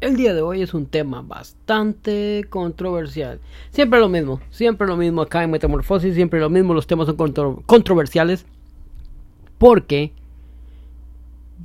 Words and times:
El 0.00 0.16
día 0.16 0.32
de 0.32 0.42
hoy 0.42 0.62
es 0.62 0.74
un 0.74 0.86
tema 0.86 1.22
bastante 1.22 2.44
controversial. 2.50 3.40
Siempre 3.70 3.98
lo 3.98 4.08
mismo, 4.08 4.40
siempre 4.48 4.86
lo 4.86 4.96
mismo 4.96 5.22
acá 5.22 5.42
en 5.42 5.50
Metamorfosis, 5.50 6.14
siempre 6.14 6.38
lo 6.38 6.48
mismo, 6.48 6.72
los 6.72 6.86
temas 6.86 7.08
son 7.08 7.16
controversiales. 7.66 8.46
Porque 9.58 10.12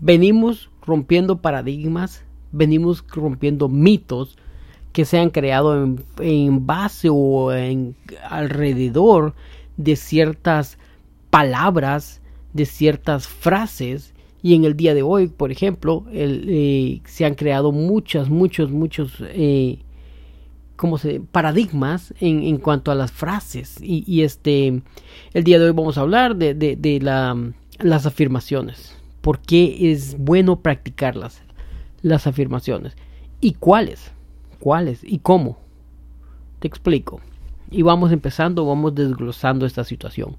venimos 0.01 0.71
rompiendo 0.83 1.43
paradigmas, 1.43 2.25
venimos 2.51 3.05
rompiendo 3.07 3.69
mitos 3.69 4.35
que 4.93 5.05
se 5.05 5.19
han 5.19 5.29
creado 5.29 5.83
en, 5.83 6.03
en 6.17 6.65
base 6.65 7.09
o 7.11 7.53
en 7.53 7.95
alrededor 8.27 9.35
de 9.77 9.95
ciertas 9.95 10.79
palabras, 11.29 12.19
de 12.53 12.65
ciertas 12.65 13.27
frases 13.27 14.15
y 14.43 14.55
en 14.55 14.65
el 14.65 14.75
día 14.75 14.93
de 14.93 15.03
hoy, 15.03 15.27
por 15.27 15.53
ejemplo, 15.53 16.05
eh, 16.11 17.01
se 17.05 17.23
han 17.23 17.33
creado 17.33 17.71
muchas, 17.71 18.29
muchos, 18.29 18.71
muchos 18.71 19.13
eh, 19.21 19.79
se, 20.97 21.21
paradigmas 21.21 22.13
en, 22.19 22.43
en, 22.43 22.57
cuanto 22.57 22.91
a 22.91 22.95
las 22.95 23.09
frases. 23.13 23.77
Y, 23.81 24.21
este, 24.21 24.81
el 25.33 25.43
día 25.45 25.59
de 25.59 25.65
hoy 25.65 25.71
vamos 25.71 25.97
a 25.97 26.01
hablar 26.01 26.35
de, 26.35 26.53
de, 26.53 26.99
la, 26.99 27.37
las 27.79 28.05
afirmaciones. 28.05 28.97
¿Por 29.21 29.39
qué 29.39 29.93
es 29.93 30.17
bueno 30.17 30.59
practicarlas? 30.59 31.41
Las 32.01 32.27
afirmaciones. 32.27 32.97
¿Y 33.39 33.53
cuáles? 33.53 34.11
¿Cuáles? 34.59 35.05
¿Y 35.05 35.19
cómo? 35.19 35.57
Te 36.59 36.67
explico. 36.67 37.21
Y 37.71 37.81
vamos 37.81 38.11
empezando, 38.11 38.65
vamos 38.65 38.93
desglosando 38.93 39.65
esta 39.65 39.85
situación. 39.85 40.35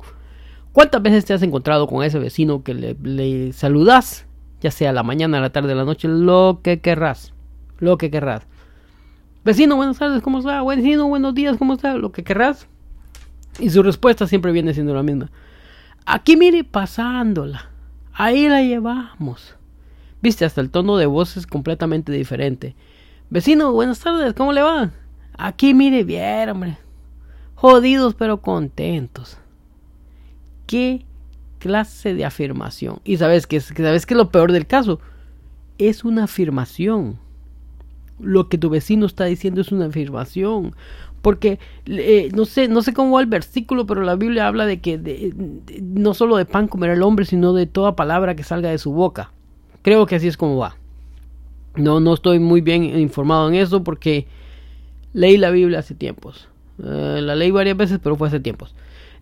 ¿Cuántas 0.74 1.00
veces 1.02 1.24
te 1.24 1.32
has 1.32 1.42
encontrado 1.42 1.86
con 1.86 2.02
ese 2.02 2.18
vecino 2.18 2.64
que 2.64 2.74
le, 2.74 3.52
saludas? 3.52 4.26
Ya 4.60 4.72
sea 4.72 4.92
la 4.92 5.04
mañana, 5.04 5.38
la 5.38 5.50
tarde, 5.50 5.72
la 5.72 5.84
noche, 5.84 6.08
lo 6.08 6.62
que 6.64 6.80
querrás. 6.80 7.32
Lo 7.78 7.96
que 7.96 8.10
querrás. 8.10 8.42
Vecino, 9.44 9.76
buenas 9.76 10.00
tardes, 10.00 10.20
¿cómo 10.20 10.40
está? 10.40 10.64
Vecino, 10.64 11.06
buenos 11.06 11.32
días, 11.32 11.58
¿cómo 11.58 11.74
está? 11.74 11.94
Lo 11.94 12.10
que 12.10 12.24
querrás. 12.24 12.66
Y 13.60 13.70
su 13.70 13.84
respuesta 13.84 14.26
siempre 14.26 14.50
viene 14.50 14.74
siendo 14.74 14.92
la 14.94 15.04
misma. 15.04 15.30
Aquí 16.06 16.36
mire, 16.36 16.64
pasándola. 16.64 17.70
Ahí 18.12 18.48
la 18.48 18.60
llevamos. 18.60 19.54
Viste, 20.22 20.44
hasta 20.44 20.60
el 20.60 20.70
tono 20.70 20.96
de 20.96 21.06
voz 21.06 21.36
es 21.36 21.46
completamente 21.46 22.10
diferente. 22.10 22.74
Vecino, 23.30 23.70
buenas 23.70 24.00
tardes, 24.00 24.34
¿cómo 24.34 24.52
le 24.52 24.62
va? 24.62 24.90
Aquí 25.38 25.72
mire, 25.72 26.02
bien, 26.02 26.48
hombre. 26.48 26.78
Jodidos 27.54 28.16
pero 28.16 28.42
contentos 28.42 29.38
qué 30.66 31.04
clase 31.58 32.14
de 32.14 32.24
afirmación. 32.24 33.00
Y 33.04 33.16
sabes 33.16 33.46
que 33.46 33.60
sabes 33.60 34.06
que 34.06 34.14
lo 34.14 34.30
peor 34.30 34.52
del 34.52 34.66
caso 34.66 35.00
es 35.78 36.04
una 36.04 36.24
afirmación. 36.24 37.18
Lo 38.20 38.48
que 38.48 38.58
tu 38.58 38.70
vecino 38.70 39.06
está 39.06 39.24
diciendo 39.24 39.60
es 39.60 39.72
una 39.72 39.86
afirmación. 39.86 40.74
Porque 41.22 41.58
eh, 41.86 42.28
no 42.34 42.44
sé, 42.44 42.68
no 42.68 42.82
sé 42.82 42.92
cómo 42.92 43.12
va 43.14 43.22
el 43.22 43.26
versículo, 43.26 43.86
pero 43.86 44.02
la 44.02 44.14
Biblia 44.14 44.46
habla 44.46 44.66
de 44.66 44.80
que 44.80 45.32
no 45.80 46.12
solo 46.12 46.36
de 46.36 46.44
pan 46.44 46.68
comerá 46.68 46.92
el 46.92 47.02
hombre, 47.02 47.24
sino 47.24 47.54
de 47.54 47.64
toda 47.64 47.96
palabra 47.96 48.36
que 48.36 48.42
salga 48.42 48.68
de 48.68 48.76
su 48.76 48.92
boca. 48.92 49.32
Creo 49.80 50.04
que 50.04 50.16
así 50.16 50.28
es 50.28 50.36
como 50.36 50.58
va. 50.58 50.76
No, 51.76 51.98
no 51.98 52.12
estoy 52.12 52.40
muy 52.40 52.60
bien 52.60 52.84
informado 52.84 53.48
en 53.48 53.54
eso 53.54 53.82
porque 53.82 54.26
leí 55.14 55.38
la 55.38 55.50
Biblia 55.50 55.78
hace 55.78 55.94
tiempos. 55.94 56.48
Eh, 56.78 57.20
la 57.22 57.34
leí 57.34 57.50
varias 57.50 57.76
veces, 57.76 58.00
pero 58.02 58.16
fue 58.16 58.28
hace 58.28 58.40
tiempos. 58.40 58.74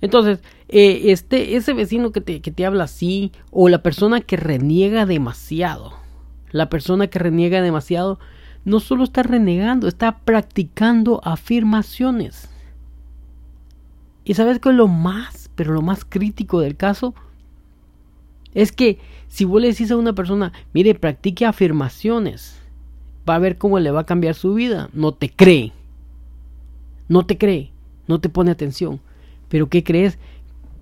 Entonces, 0.03 0.41
eh, 0.69 1.05
este, 1.07 1.57
ese 1.57 1.73
vecino 1.73 2.13
que 2.13 2.21
te, 2.21 2.41
que 2.43 2.51
te 2.51 2.67
habla 2.67 2.85
así, 2.85 3.33
o 3.51 3.69
la 3.69 3.83
persona 3.83 4.21
que 4.21 4.37
reniega 4.37 5.07
demasiado, 5.07 5.95
la 6.51 6.69
persona 6.69 7.07
que 7.07 7.21
reniega 7.21 7.63
demasiado, 7.63 8.19
no 8.65 8.81
solo 8.81 9.05
está 9.05 9.23
renegando, 9.23 9.89
está 9.89 10.19
practicando 10.19 11.21
afirmaciones. 11.25 12.51
Y 14.25 14.35
sabes 14.35 14.59
que 14.59 14.73
lo 14.73 14.89
más, 14.89 15.51
pero 15.55 15.73
lo 15.73 15.83
más 15.83 16.05
crítico 16.05 16.61
del 16.61 16.77
caso 16.77 17.15
es 18.55 18.73
que 18.73 18.99
si 19.29 19.45
vos 19.45 19.63
le 19.63 19.69
decís 19.69 19.91
a 19.91 19.97
una 19.97 20.15
persona, 20.15 20.53
mire, 20.75 20.97
practique 20.97 21.47
afirmaciones, 21.47 22.61
va 23.29 23.37
a 23.37 23.41
ver 23.41 23.57
cómo 23.57 23.79
le 23.79 23.93
va 23.93 24.01
a 24.01 24.07
cambiar 24.07 24.35
su 24.35 24.55
vida, 24.55 24.91
no 24.93 25.13
te 25.13 25.31
cree. 25.31 25.73
No 27.09 27.25
te 27.25 27.39
cree, 27.39 27.71
no 28.09 28.21
te 28.21 28.29
pone 28.29 28.51
atención. 28.51 29.01
Pero 29.53 29.69
¿qué 29.69 29.85
crees? 29.85 30.17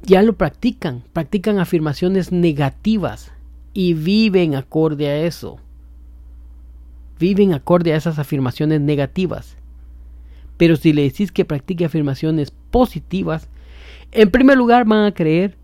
Ya 0.05 0.23
lo 0.23 0.35
practican, 0.35 1.03
practican 1.13 1.59
afirmaciones 1.59 2.31
negativas 2.31 3.33
y 3.75 3.95
viven 3.95 4.55
acorde 4.55 5.09
a 5.09 5.27
eso. 5.27 5.59
Viven 7.19 7.53
acorde 7.53 7.93
a 7.93 7.97
esas 7.97 8.21
afirmaciones 8.21 8.81
negativas. 8.81 9.57
Pero 10.57 10.77
si 10.77 10.93
le 10.93 11.03
decís 11.03 11.33
que 11.33 11.45
practique 11.45 11.85
afirmaciones 11.85 12.53
positivas, 12.71 13.49
en 14.13 14.31
primer 14.31 14.57
lugar 14.57 14.85
van 14.85 15.05
a 15.05 15.15
creer 15.15 15.57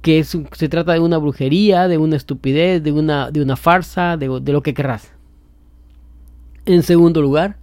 que 0.00 0.22
se 0.22 0.68
trata 0.68 0.92
de 0.92 1.00
una 1.00 1.18
brujería, 1.18 1.88
de 1.88 1.98
una 1.98 2.14
estupidez, 2.14 2.84
de 2.84 2.92
una, 2.92 3.32
de 3.32 3.42
una 3.42 3.56
farsa, 3.56 4.16
de, 4.16 4.28
de 4.40 4.52
lo 4.52 4.62
que 4.62 4.74
querrás. 4.74 5.10
En 6.66 6.84
segundo 6.84 7.20
lugar, 7.20 7.56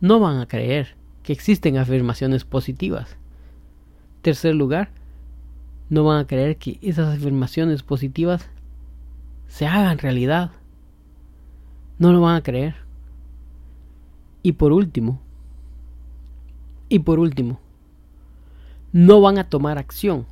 no 0.00 0.20
van 0.20 0.38
a 0.38 0.46
creer 0.46 0.94
que 1.24 1.32
existen 1.32 1.76
afirmaciones 1.76 2.44
positivas. 2.44 3.16
Tercer 4.24 4.54
lugar, 4.54 4.88
no 5.90 6.04
van 6.04 6.20
a 6.20 6.26
creer 6.26 6.56
que 6.56 6.78
esas 6.80 7.14
afirmaciones 7.14 7.82
positivas 7.82 8.48
se 9.48 9.66
hagan 9.66 9.98
realidad. 9.98 10.52
No 11.98 12.10
lo 12.10 12.22
van 12.22 12.36
a 12.36 12.42
creer. 12.42 12.74
Y 14.42 14.52
por 14.52 14.72
último, 14.72 15.20
y 16.88 17.00
por 17.00 17.18
último, 17.18 17.60
no 18.92 19.20
van 19.20 19.36
a 19.36 19.50
tomar 19.50 19.76
acción. 19.76 20.24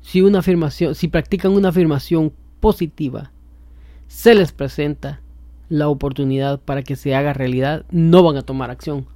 Si 0.00 0.22
una 0.22 0.38
afirmación, 0.38 0.94
si 0.94 1.08
practican 1.08 1.50
una 1.50 1.70
afirmación 1.70 2.32
positiva, 2.60 3.32
se 4.06 4.36
les 4.36 4.52
presenta 4.52 5.20
la 5.68 5.88
oportunidad 5.88 6.60
para 6.60 6.84
que 6.84 6.94
se 6.94 7.12
haga 7.12 7.32
realidad, 7.32 7.84
no 7.90 8.22
van 8.22 8.36
a 8.36 8.42
tomar 8.42 8.70
acción 8.70 9.08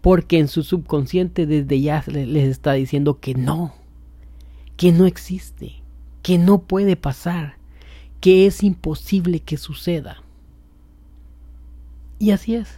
porque 0.00 0.38
en 0.38 0.48
su 0.48 0.62
subconsciente 0.62 1.46
desde 1.46 1.80
ya 1.80 2.04
les 2.06 2.48
está 2.48 2.72
diciendo 2.74 3.18
que 3.20 3.34
no, 3.34 3.74
que 4.76 4.92
no 4.92 5.06
existe, 5.06 5.82
que 6.22 6.38
no 6.38 6.62
puede 6.62 6.96
pasar, 6.96 7.56
que 8.20 8.46
es 8.46 8.62
imposible 8.62 9.40
que 9.40 9.56
suceda. 9.56 10.22
Y 12.18 12.30
así 12.30 12.54
es. 12.54 12.68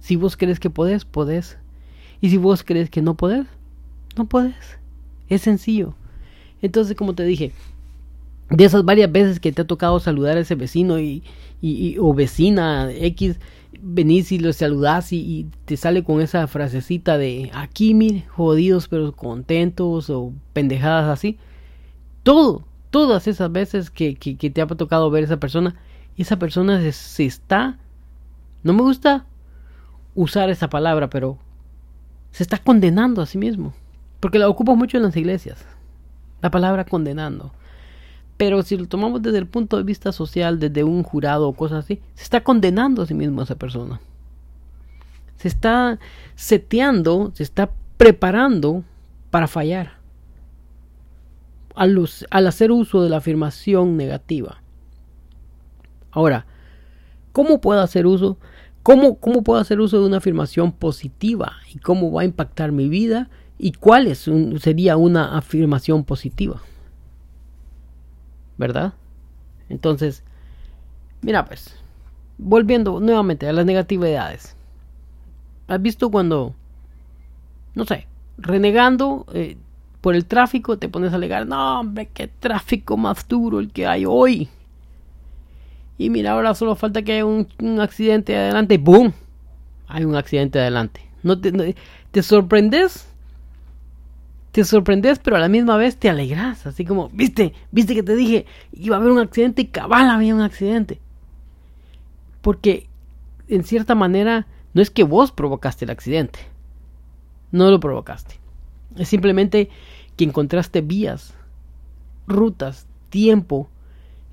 Si 0.00 0.16
vos 0.16 0.36
crees 0.36 0.58
que 0.58 0.70
podés, 0.70 1.04
podés. 1.04 1.58
Y 2.20 2.30
si 2.30 2.36
vos 2.36 2.64
crees 2.64 2.90
que 2.90 3.02
no 3.02 3.16
podés, 3.16 3.46
no 4.16 4.26
podés. 4.26 4.78
Es 5.28 5.42
sencillo. 5.42 5.94
Entonces, 6.60 6.96
como 6.96 7.14
te 7.14 7.24
dije, 7.24 7.52
de 8.50 8.64
esas 8.64 8.84
varias 8.84 9.10
veces 9.10 9.40
que 9.40 9.52
te 9.52 9.62
ha 9.62 9.66
tocado 9.66 9.98
saludar 10.00 10.36
a 10.36 10.40
ese 10.40 10.54
vecino 10.54 10.98
y, 11.00 11.22
y 11.60 11.96
o 11.98 12.12
vecina 12.14 12.90
X, 12.92 13.38
venís 13.82 14.30
y 14.32 14.38
los 14.38 14.56
saludás 14.56 15.12
y, 15.12 15.48
te 15.64 15.76
sale 15.76 16.04
con 16.04 16.20
esa 16.20 16.46
frasecita 16.46 17.18
de 17.18 17.50
aquí, 17.52 17.94
mire, 17.94 18.24
jodidos 18.28 18.88
pero 18.88 19.12
contentos 19.12 20.08
o 20.08 20.32
pendejadas 20.52 21.08
así. 21.08 21.38
Todo, 22.22 22.64
todas 22.90 23.26
esas 23.26 23.50
veces 23.50 23.90
que, 23.90 24.14
que, 24.14 24.50
te 24.50 24.62
ha 24.62 24.66
tocado 24.66 25.10
ver 25.10 25.24
esa 25.24 25.38
persona, 25.38 25.74
esa 26.16 26.38
persona 26.38 26.80
se, 26.92 27.24
está, 27.24 27.78
no 28.62 28.72
me 28.72 28.82
gusta 28.82 29.26
usar 30.14 30.48
esa 30.48 30.70
palabra, 30.70 31.10
pero 31.10 31.38
se 32.30 32.44
está 32.44 32.58
condenando 32.58 33.20
a 33.20 33.26
sí 33.26 33.36
mismo. 33.36 33.74
Porque 34.20 34.38
la 34.38 34.48
ocupo 34.48 34.76
mucho 34.76 34.98
en 34.98 35.02
las 35.02 35.16
iglesias. 35.16 35.66
La 36.40 36.50
palabra 36.52 36.84
condenando. 36.84 37.52
Pero 38.42 38.60
si 38.64 38.76
lo 38.76 38.88
tomamos 38.88 39.22
desde 39.22 39.38
el 39.38 39.46
punto 39.46 39.76
de 39.76 39.84
vista 39.84 40.10
social, 40.10 40.58
desde 40.58 40.82
un 40.82 41.04
jurado 41.04 41.46
o 41.46 41.52
cosas 41.52 41.84
así, 41.84 42.00
se 42.16 42.24
está 42.24 42.42
condenando 42.42 43.00
a 43.02 43.06
sí 43.06 43.14
mismo 43.14 43.40
a 43.40 43.44
esa 43.44 43.54
persona. 43.54 44.00
Se 45.36 45.46
está 45.46 46.00
seteando, 46.34 47.30
se 47.34 47.44
está 47.44 47.70
preparando 47.96 48.82
para 49.30 49.46
fallar. 49.46 49.92
Al, 51.76 52.04
hacer 52.48 52.72
uso 52.72 53.04
de 53.04 53.10
la 53.10 53.18
afirmación 53.18 53.96
negativa. 53.96 54.60
Ahora, 56.10 56.44
¿cómo 57.30 57.60
puedo 57.60 57.80
hacer 57.80 58.08
uso? 58.08 58.38
¿Cómo, 58.82 59.20
¿Cómo 59.20 59.44
puedo 59.44 59.60
hacer 59.60 59.78
uso 59.78 60.00
de 60.00 60.06
una 60.06 60.16
afirmación 60.16 60.72
positiva? 60.72 61.52
¿Y 61.72 61.78
cómo 61.78 62.10
va 62.10 62.22
a 62.22 62.24
impactar 62.24 62.72
mi 62.72 62.88
vida? 62.88 63.30
¿Y 63.56 63.70
cuál 63.70 64.12
sería 64.16 64.96
una 64.96 65.38
afirmación 65.38 66.02
positiva? 66.02 66.60
¿Verdad? 68.62 68.92
Entonces, 69.68 70.22
mira 71.20 71.44
pues, 71.44 71.76
volviendo 72.38 73.00
nuevamente 73.00 73.48
a 73.48 73.52
las 73.52 73.66
negatividades. 73.66 74.54
¿Has 75.66 75.82
visto 75.82 76.10
cuando, 76.10 76.54
no 77.74 77.84
sé, 77.84 78.06
renegando 78.38 79.26
eh, 79.34 79.56
por 80.00 80.14
el 80.14 80.26
tráfico, 80.26 80.78
te 80.78 80.88
pones 80.88 81.12
a 81.12 81.16
alegar, 81.16 81.44
no 81.46 81.80
hombre, 81.80 82.08
qué 82.14 82.28
tráfico 82.28 82.96
más 82.96 83.26
duro 83.26 83.58
el 83.58 83.72
que 83.72 83.86
hay 83.86 84.04
hoy? 84.06 84.48
Y 85.98 86.08
mira, 86.08 86.32
ahora 86.32 86.54
solo 86.54 86.76
falta 86.76 87.02
que 87.02 87.14
haya 87.14 87.24
un, 87.24 87.48
accidente 87.80 88.36
adelante. 88.36 88.78
¡Boom! 88.78 89.12
Hay 89.88 90.04
un 90.04 90.14
accidente 90.14 90.60
adelante. 90.60 91.00
No 91.24 91.40
te, 91.40 91.74
te 92.12 92.22
sorprendes. 92.22 93.11
Te 94.52 94.64
sorprendes, 94.64 95.18
pero 95.18 95.36
a 95.36 95.40
la 95.40 95.48
misma 95.48 95.78
vez 95.78 95.96
te 95.96 96.10
alegras. 96.10 96.66
Así 96.66 96.84
como, 96.84 97.08
viste, 97.08 97.54
viste 97.70 97.94
que 97.94 98.02
te 98.02 98.14
dije, 98.14 98.46
iba 98.72 98.96
a 98.96 99.00
haber 99.00 99.10
un 99.10 99.18
accidente 99.18 99.62
y 99.62 99.66
cabal 99.66 100.10
había 100.10 100.34
un 100.34 100.42
accidente. 100.42 101.00
Porque, 102.42 102.86
en 103.48 103.64
cierta 103.64 103.94
manera, 103.94 104.46
no 104.74 104.82
es 104.82 104.90
que 104.90 105.04
vos 105.04 105.32
provocaste 105.32 105.86
el 105.86 105.90
accidente. 105.90 106.38
No 107.50 107.70
lo 107.70 107.80
provocaste. 107.80 108.40
Es 108.96 109.08
simplemente 109.08 109.70
que 110.16 110.24
encontraste 110.24 110.82
vías, 110.82 111.32
rutas, 112.26 112.86
tiempo 113.08 113.70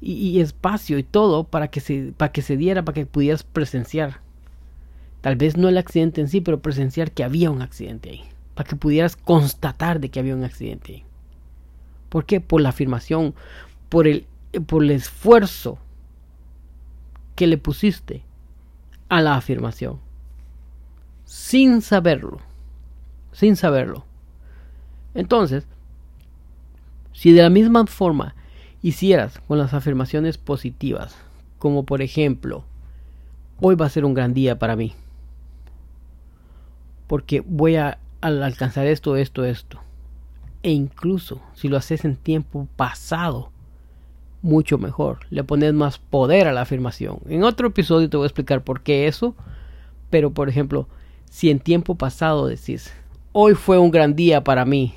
y, 0.01 0.39
espacio 0.41 0.97
y 0.97 1.03
todo 1.03 1.45
para 1.45 1.69
que, 1.69 1.79
se, 1.79 2.13
para 2.15 2.31
que 2.31 2.41
se 2.41 2.57
diera, 2.57 2.83
para 2.83 2.95
que 2.95 3.05
pudieras 3.05 3.43
presenciar. 3.43 4.19
Tal 5.21 5.37
vez 5.37 5.55
no 5.55 5.69
el 5.69 5.77
accidente 5.77 6.19
en 6.19 6.27
sí, 6.27 6.41
pero 6.41 6.61
presenciar 6.61 7.11
que 7.11 7.23
había 7.23 7.51
un 7.51 7.61
accidente 7.61 8.09
ahí. 8.09 8.23
Para 8.59 8.67
que 8.67 8.75
pudieras 8.75 9.15
constatar 9.15 10.01
de 10.01 10.09
que 10.09 10.19
había 10.19 10.35
un 10.35 10.43
accidente. 10.43 11.05
¿Por 12.09 12.25
qué? 12.25 12.41
Por 12.41 12.59
la 12.59 12.67
afirmación, 12.67 13.33
por 13.87 14.05
el, 14.05 14.27
por 14.67 14.83
el 14.83 14.91
esfuerzo 14.91 15.77
que 17.35 17.47
le 17.47 17.57
pusiste 17.57 18.21
a 19.07 19.21
la 19.21 19.37
afirmación. 19.37 20.01
Sin 21.23 21.81
saberlo. 21.81 22.39
Sin 23.31 23.55
saberlo. 23.55 24.03
Entonces, 25.13 25.65
si 27.13 27.31
de 27.31 27.43
la 27.43 27.49
misma 27.49 27.87
forma 27.87 28.35
hicieras 28.81 29.39
con 29.47 29.57
las 29.57 29.73
afirmaciones 29.73 30.37
positivas, 30.37 31.15
como 31.59 31.85
por 31.85 32.01
ejemplo, 32.01 32.65
hoy 33.61 33.75
va 33.75 33.85
a 33.85 33.89
ser 33.89 34.03
un 34.03 34.13
gran 34.13 34.33
día 34.33 34.59
para 34.59 34.75
mí, 34.75 34.95
porque 37.07 37.41
voy 37.47 37.77
a, 37.77 37.99
alcanzar 38.21 38.85
esto, 38.87 39.15
esto, 39.15 39.45
esto, 39.45 39.79
e 40.63 40.71
incluso 40.71 41.41
si 41.53 41.67
lo 41.67 41.77
haces 41.77 42.05
en 42.05 42.15
tiempo 42.15 42.67
pasado, 42.75 43.51
mucho 44.41 44.77
mejor, 44.77 45.19
le 45.29 45.43
pones 45.43 45.73
más 45.73 45.97
poder 45.97 46.47
a 46.47 46.53
la 46.53 46.61
afirmación. 46.61 47.19
En 47.27 47.43
otro 47.43 47.67
episodio 47.67 48.09
te 48.09 48.17
voy 48.17 48.25
a 48.25 48.27
explicar 48.27 48.63
por 48.63 48.81
qué 48.81 49.07
eso, 49.07 49.35
pero 50.09 50.31
por 50.31 50.49
ejemplo, 50.49 50.87
si 51.29 51.49
en 51.49 51.59
tiempo 51.59 51.95
pasado 51.95 52.47
decís, 52.47 52.93
hoy 53.31 53.55
fue 53.55 53.77
un 53.77 53.91
gran 53.91 54.15
día 54.15 54.43
para 54.43 54.65
mí, 54.65 54.95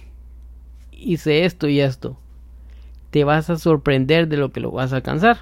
hice 0.92 1.44
esto 1.44 1.68
y 1.68 1.80
esto, 1.80 2.16
te 3.12 3.24
vas 3.24 3.50
a 3.50 3.58
sorprender 3.58 4.26
de 4.26 4.38
lo 4.38 4.52
que 4.52 4.60
lo 4.60 4.70
vas 4.70 4.92
a 4.92 4.96
alcanzar. 4.96 5.36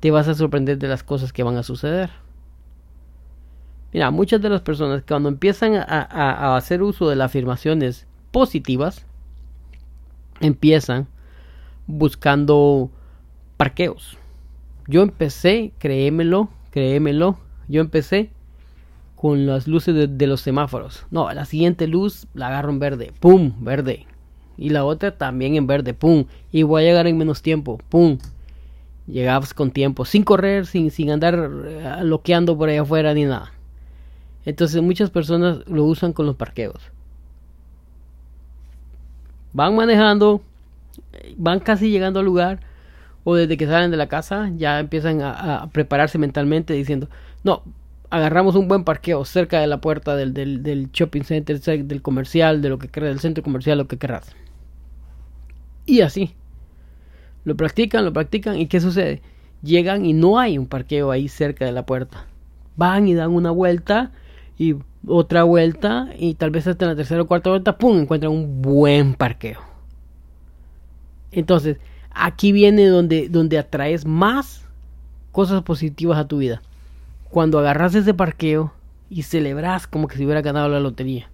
Te 0.00 0.10
vas 0.10 0.28
a 0.28 0.34
sorprender 0.34 0.76
de 0.76 0.88
las 0.88 1.02
cosas 1.02 1.32
que 1.32 1.42
van 1.42 1.56
a 1.56 1.62
suceder. 1.62 2.10
Mira, 3.94 4.10
muchas 4.10 4.42
de 4.42 4.50
las 4.50 4.60
personas 4.60 5.02
cuando 5.08 5.30
empiezan 5.30 5.76
a, 5.76 5.84
a 5.86 6.56
hacer 6.56 6.82
uso 6.82 7.08
de 7.08 7.16
las 7.16 7.26
afirmaciones 7.30 8.06
positivas, 8.30 9.06
empiezan 10.40 11.06
buscando 11.86 12.90
parqueos. 13.56 14.18
Yo 14.88 15.00
empecé, 15.00 15.72
créemelo, 15.78 16.50
créemelo, 16.70 17.38
yo 17.68 17.80
empecé 17.80 18.30
con 19.16 19.46
las 19.46 19.66
luces 19.66 19.94
de, 19.94 20.08
de, 20.08 20.26
los 20.26 20.42
semáforos. 20.42 21.06
No, 21.10 21.32
la 21.32 21.46
siguiente 21.46 21.86
luz 21.86 22.26
la 22.34 22.48
agarro 22.48 22.70
en 22.70 22.80
verde, 22.80 23.12
¡pum! 23.20 23.54
Verde 23.60 24.06
y 24.56 24.70
la 24.70 24.84
otra 24.84 25.16
también 25.16 25.56
en 25.56 25.66
verde, 25.66 25.94
pum, 25.94 26.26
y 26.52 26.62
voy 26.62 26.82
a 26.82 26.86
llegar 26.86 27.06
en 27.06 27.18
menos 27.18 27.42
tiempo, 27.42 27.78
pum. 27.88 28.18
Llegabas 29.06 29.52
con 29.52 29.70
tiempo, 29.70 30.04
sin 30.04 30.24
correr, 30.24 30.66
sin, 30.66 30.90
sin 30.90 31.10
andar 31.10 31.34
eh, 31.66 31.98
loqueando 32.02 32.56
por 32.56 32.68
allá 32.68 32.82
afuera 32.82 33.12
ni 33.12 33.24
nada. 33.24 33.53
Entonces 34.44 34.82
muchas 34.82 35.10
personas 35.10 35.66
lo 35.66 35.84
usan 35.84 36.12
con 36.12 36.26
los 36.26 36.36
parqueos. 36.36 36.80
Van 39.52 39.74
manejando, 39.74 40.42
van 41.36 41.60
casi 41.60 41.90
llegando 41.90 42.20
al 42.20 42.26
lugar, 42.26 42.60
o 43.24 43.34
desde 43.34 43.56
que 43.56 43.66
salen 43.66 43.90
de 43.90 43.96
la 43.96 44.08
casa 44.08 44.50
ya 44.56 44.78
empiezan 44.78 45.20
a, 45.22 45.68
prepararse 45.72 46.18
mentalmente 46.18 46.74
diciendo, 46.74 47.08
no, 47.42 47.62
agarramos 48.10 48.54
un 48.54 48.68
buen 48.68 48.84
parqueo 48.84 49.24
cerca 49.24 49.60
de 49.60 49.66
la 49.66 49.80
puerta 49.80 50.14
del, 50.14 50.34
del, 50.34 50.90
shopping 50.92 51.22
center, 51.22 51.60
del 51.60 52.02
comercial, 52.02 52.60
de 52.60 52.68
lo 52.68 52.78
que 52.78 53.00
del 53.00 53.20
centro 53.20 53.42
comercial, 53.42 53.78
lo 53.78 53.88
que 53.88 53.96
querrás. 53.96 54.34
Y 55.86 56.02
así. 56.02 56.34
Lo 57.44 57.56
practican, 57.56 58.04
lo 58.04 58.12
practican 58.12 58.58
y 58.58 58.66
¿qué 58.66 58.80
sucede? 58.80 59.20
Llegan 59.62 60.04
y 60.04 60.12
no 60.12 60.38
hay 60.38 60.58
un 60.58 60.66
parqueo 60.66 61.10
ahí 61.10 61.28
cerca 61.28 61.64
de 61.64 61.72
la 61.72 61.86
puerta. 61.86 62.26
Van 62.76 63.06
y 63.06 63.14
dan 63.14 63.32
una 63.32 63.50
vuelta 63.50 64.12
y 64.58 64.76
otra 65.06 65.44
vuelta 65.44 66.08
y 66.18 66.34
tal 66.34 66.50
vez 66.50 66.66
hasta 66.66 66.86
la 66.86 66.96
tercera 66.96 67.22
o 67.22 67.26
cuarta 67.26 67.50
vuelta, 67.50 67.76
¡pum!, 67.76 67.98
encuentran 67.98 68.32
un 68.32 68.62
buen 68.62 69.14
parqueo. 69.14 69.60
Entonces, 71.32 71.78
aquí 72.10 72.52
viene 72.52 72.86
donde, 72.86 73.28
donde 73.28 73.58
atraes 73.58 74.06
más 74.06 74.64
cosas 75.32 75.62
positivas 75.62 76.18
a 76.18 76.28
tu 76.28 76.38
vida. 76.38 76.62
Cuando 77.28 77.58
agarras 77.58 77.94
ese 77.94 78.14
parqueo 78.14 78.72
y 79.10 79.22
celebras 79.22 79.86
como 79.86 80.06
que 80.06 80.16
si 80.16 80.24
hubiera 80.24 80.42
ganado 80.42 80.68
la 80.68 80.80
lotería. 80.80 81.28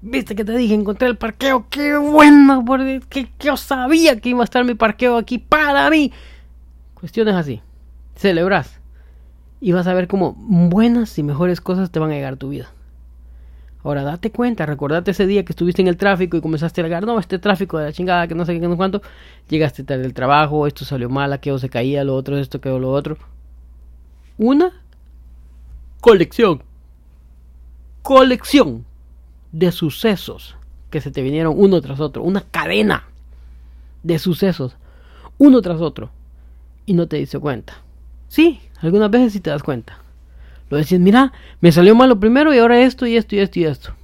Viste 0.00 0.36
que 0.36 0.44
te 0.44 0.56
dije, 0.56 0.74
encontré 0.74 1.08
el 1.08 1.16
parqueo, 1.16 1.66
qué 1.68 1.96
bueno, 1.96 2.64
porque 2.64 3.00
que 3.08 3.28
yo 3.40 3.56
sabía 3.56 4.20
que 4.20 4.28
iba 4.28 4.42
a 4.42 4.44
estar 4.44 4.64
mi 4.64 4.74
parqueo 4.74 5.16
aquí 5.16 5.38
para 5.38 5.90
mí. 5.90 6.12
Cuestiones 6.94 7.34
así. 7.34 7.60
Celebras. 8.14 8.80
Y 9.60 9.72
vas 9.72 9.86
a 9.86 9.94
ver 9.94 10.08
cómo 10.08 10.34
buenas 10.36 11.18
y 11.18 11.22
mejores 11.22 11.60
cosas 11.60 11.90
te 11.90 11.98
van 11.98 12.10
a 12.10 12.14
llegar 12.14 12.34
a 12.34 12.36
tu 12.36 12.50
vida. 12.50 12.68
Ahora 13.82 14.02
date 14.02 14.32
cuenta, 14.32 14.66
recordate 14.66 15.12
ese 15.12 15.28
día 15.28 15.44
que 15.44 15.52
estuviste 15.52 15.80
en 15.80 15.86
el 15.86 15.96
tráfico 15.96 16.36
y 16.36 16.40
comenzaste 16.40 16.80
a 16.80 16.82
alegar, 16.82 17.06
no, 17.06 17.20
este 17.20 17.38
tráfico 17.38 17.78
de 17.78 17.84
la 17.84 17.92
chingada, 17.92 18.26
que 18.26 18.34
no 18.34 18.44
sé 18.44 18.54
qué, 18.54 18.60
no 18.60 18.72
sé 18.72 18.76
cuánto, 18.76 19.00
llegaste 19.48 19.84
tarde 19.84 20.02
del 20.02 20.12
trabajo, 20.12 20.66
esto 20.66 20.84
salió 20.84 21.08
mal, 21.08 21.32
aquello 21.32 21.58
se 21.60 21.68
caía, 21.68 22.02
lo 22.02 22.16
otro, 22.16 22.36
esto 22.36 22.60
quedó 22.60 22.80
lo 22.80 22.90
otro. 22.90 23.16
Una 24.38 24.72
colección. 26.00 26.64
Colección 28.02 28.84
de 29.52 29.70
sucesos 29.70 30.56
que 30.90 31.00
se 31.00 31.10
te 31.10 31.22
vinieron 31.22 31.54
uno 31.56 31.80
tras 31.80 32.00
otro, 32.00 32.22
una 32.22 32.40
cadena 32.40 33.04
de 34.02 34.18
sucesos, 34.18 34.76
uno 35.38 35.62
tras 35.62 35.80
otro, 35.80 36.10
y 36.86 36.94
no 36.94 37.06
te 37.06 37.18
diste 37.18 37.38
cuenta. 37.38 37.74
Sí, 38.28 38.60
algunas 38.80 39.10
veces 39.10 39.32
sí 39.32 39.40
te 39.40 39.50
das 39.50 39.62
cuenta. 39.62 39.98
Lo 40.68 40.76
decís, 40.76 40.98
mira, 40.98 41.32
me 41.60 41.72
salió 41.72 41.94
mal 41.94 42.08
lo 42.08 42.18
primero 42.18 42.52
y 42.52 42.58
ahora 42.58 42.80
esto 42.80 43.06
y 43.06 43.16
esto 43.16 43.36
y 43.36 43.38
esto 43.38 43.60
y 43.60 43.64
esto. 43.64 43.94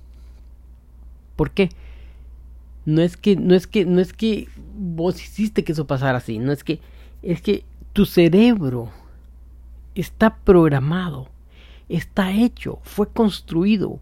¿Por 1.37 1.51
qué? 1.51 1.71
No 2.85 3.03
es 3.03 3.17
que, 3.17 3.37
no 3.37 3.55
es 3.55 3.67
que, 3.67 3.85
no 3.85 4.01
es 4.01 4.13
que 4.13 4.49
vos 4.77 5.23
hiciste 5.23 5.65
que 5.65 5.73
eso 5.73 5.87
pasara 5.87 6.19
así, 6.19 6.39
no 6.39 6.53
es 6.53 6.65
que, 6.65 6.81
es 7.23 7.41
que 7.43 7.65
tu 7.93 8.07
cerebro 8.07 8.91
está 9.95 10.37
programado, 10.37 11.29
está 11.89 12.33
hecho, 12.33 12.79
fue 12.83 13.09
construido 13.09 14.01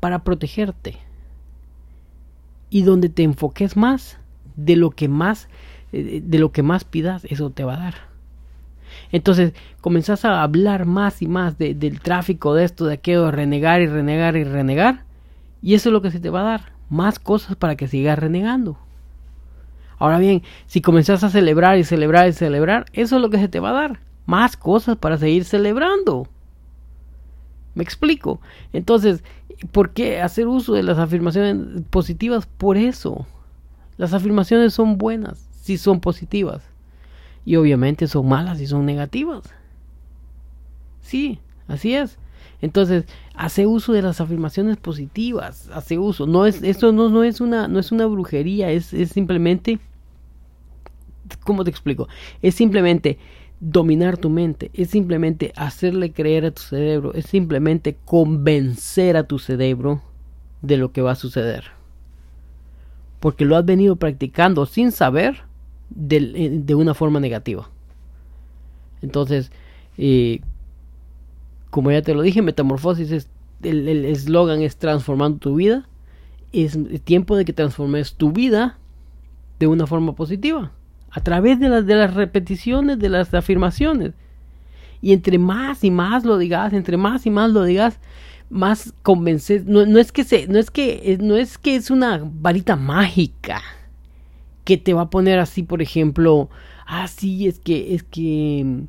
para 0.00 0.24
protegerte. 0.24 0.96
Y 2.70 2.82
donde 2.82 3.08
te 3.08 3.22
enfoques 3.22 3.76
más, 3.76 4.18
de 4.56 4.76
lo 4.76 4.90
que 4.90 5.08
más, 5.08 5.48
eh, 5.92 6.20
de 6.22 6.38
lo 6.38 6.52
que 6.52 6.62
más 6.62 6.84
pidas, 6.84 7.24
eso 7.26 7.50
te 7.50 7.64
va 7.64 7.74
a 7.74 7.80
dar. 7.80 8.07
Entonces 9.12 9.54
comenzás 9.80 10.24
a 10.24 10.42
hablar 10.42 10.86
más 10.86 11.22
y 11.22 11.26
más 11.26 11.58
del 11.58 12.00
tráfico, 12.00 12.54
de 12.54 12.64
esto, 12.64 12.86
de 12.86 12.94
aquello, 12.94 13.26
de 13.26 13.32
renegar 13.32 13.80
y 13.80 13.86
renegar 13.86 14.36
y 14.36 14.44
renegar. 14.44 15.04
Y 15.62 15.74
eso 15.74 15.88
es 15.88 15.92
lo 15.92 16.02
que 16.02 16.10
se 16.10 16.20
te 16.20 16.30
va 16.30 16.40
a 16.40 16.44
dar. 16.44 16.72
Más 16.90 17.18
cosas 17.18 17.56
para 17.56 17.76
que 17.76 17.88
sigas 17.88 18.18
renegando. 18.18 18.78
Ahora 19.98 20.18
bien, 20.18 20.42
si 20.66 20.80
comenzás 20.80 21.24
a 21.24 21.30
celebrar 21.30 21.78
y 21.78 21.84
celebrar 21.84 22.28
y 22.28 22.32
celebrar, 22.32 22.86
eso 22.92 23.16
es 23.16 23.22
lo 23.22 23.30
que 23.30 23.38
se 23.38 23.48
te 23.48 23.60
va 23.60 23.70
a 23.70 23.72
dar. 23.72 24.00
Más 24.26 24.56
cosas 24.56 24.96
para 24.96 25.18
seguir 25.18 25.44
celebrando. 25.44 26.28
¿Me 27.74 27.82
explico? 27.82 28.40
Entonces, 28.72 29.22
¿por 29.72 29.90
qué 29.90 30.20
hacer 30.20 30.46
uso 30.46 30.74
de 30.74 30.82
las 30.82 30.98
afirmaciones 30.98 31.82
positivas? 31.90 32.46
Por 32.46 32.76
eso. 32.76 33.26
Las 33.96 34.14
afirmaciones 34.14 34.74
son 34.74 34.98
buenas 34.98 35.48
si 35.68 35.76
son 35.76 36.00
positivas. 36.00 36.62
Y 37.48 37.56
obviamente 37.56 38.06
son 38.08 38.28
malas 38.28 38.58
si 38.58 38.66
son 38.66 38.84
negativas. 38.84 39.42
Sí, 41.00 41.38
así 41.66 41.94
es. 41.94 42.18
Entonces, 42.60 43.06
hace 43.34 43.66
uso 43.66 43.94
de 43.94 44.02
las 44.02 44.20
afirmaciones 44.20 44.76
positivas, 44.76 45.70
hace 45.72 45.96
uso. 45.96 46.26
No 46.26 46.44
es, 46.44 46.62
esto 46.62 46.92
no, 46.92 47.08
no 47.08 47.24
es 47.24 47.40
una, 47.40 47.66
no 47.66 47.78
es 47.78 47.90
una 47.90 48.04
brujería, 48.04 48.70
es, 48.70 48.92
es 48.92 49.12
simplemente, 49.12 49.78
¿cómo 51.42 51.64
te 51.64 51.70
explico? 51.70 52.06
Es 52.42 52.54
simplemente 52.54 53.16
dominar 53.60 54.18
tu 54.18 54.28
mente, 54.28 54.70
es 54.74 54.90
simplemente 54.90 55.54
hacerle 55.56 56.12
creer 56.12 56.44
a 56.44 56.50
tu 56.50 56.60
cerebro, 56.60 57.14
es 57.14 57.24
simplemente 57.24 57.96
convencer 58.04 59.16
a 59.16 59.24
tu 59.24 59.38
cerebro 59.38 60.02
de 60.60 60.76
lo 60.76 60.92
que 60.92 61.00
va 61.00 61.12
a 61.12 61.14
suceder. 61.14 61.64
Porque 63.20 63.46
lo 63.46 63.56
has 63.56 63.64
venido 63.64 63.96
practicando 63.96 64.66
sin 64.66 64.92
saber 64.92 65.47
de, 65.90 66.60
de 66.64 66.74
una 66.74 66.94
forma 66.94 67.20
negativa. 67.20 67.70
Entonces, 69.02 69.50
eh, 69.96 70.40
como 71.70 71.90
ya 71.90 72.02
te 72.02 72.14
lo 72.14 72.22
dije, 72.22 72.42
metamorfosis 72.42 73.10
es 73.10 73.28
el 73.62 74.04
eslogan 74.04 74.62
es 74.62 74.76
transformando 74.76 75.38
tu 75.38 75.56
vida. 75.56 75.88
Es 76.52 76.78
tiempo 77.04 77.36
de 77.36 77.44
que 77.44 77.52
transformes 77.52 78.14
tu 78.14 78.32
vida 78.32 78.78
de 79.58 79.66
una 79.66 79.86
forma 79.86 80.14
positiva. 80.14 80.72
A 81.10 81.20
través 81.20 81.58
de 81.60 81.68
las, 81.68 81.86
de 81.86 81.94
las 81.94 82.14
repeticiones, 82.14 82.98
de 82.98 83.08
las 83.08 83.34
afirmaciones. 83.34 84.12
Y 85.00 85.12
entre 85.12 85.38
más 85.38 85.84
y 85.84 85.90
más 85.90 86.24
lo 86.24 86.38
digas, 86.38 86.72
entre 86.72 86.96
más 86.96 87.26
y 87.26 87.30
más 87.30 87.50
lo 87.50 87.64
digas, 87.64 87.98
más 88.50 88.94
convencer. 89.02 89.64
No, 89.66 89.82
es 89.98 90.12
que 90.12 90.24
se, 90.24 90.46
no 90.48 90.58
es 90.58 90.70
que, 90.70 91.18
no 91.20 91.36
es 91.36 91.58
que 91.58 91.76
es 91.76 91.90
una 91.90 92.20
varita 92.22 92.76
mágica 92.76 93.62
que 94.68 94.76
te 94.76 94.92
va 94.92 95.00
a 95.00 95.08
poner 95.08 95.38
así, 95.38 95.62
por 95.62 95.80
ejemplo, 95.80 96.50
ah, 96.86 97.08
sí, 97.08 97.48
es 97.48 97.58
que, 97.58 97.94
es 97.94 98.02
que 98.02 98.82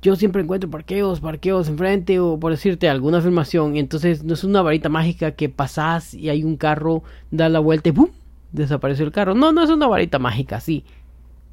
yo 0.00 0.14
siempre 0.14 0.40
encuentro 0.40 0.70
parqueos, 0.70 1.18
parqueos 1.18 1.68
enfrente 1.68 2.20
o 2.20 2.38
por 2.38 2.52
decirte 2.52 2.88
alguna 2.88 3.18
afirmación. 3.18 3.76
Entonces 3.76 4.22
no 4.22 4.34
es 4.34 4.44
una 4.44 4.62
varita 4.62 4.88
mágica 4.88 5.32
que 5.32 5.48
pasas 5.48 6.14
y 6.14 6.28
hay 6.28 6.44
un 6.44 6.56
carro, 6.56 7.02
da 7.32 7.48
la 7.48 7.58
vuelta 7.58 7.88
y 7.88 7.92
¡pum! 7.92 8.10
desapareció 8.52 9.04
el 9.04 9.10
carro. 9.10 9.34
No, 9.34 9.50
no 9.50 9.64
es 9.64 9.70
una 9.70 9.88
varita 9.88 10.20
mágica, 10.20 10.60
sí. 10.60 10.84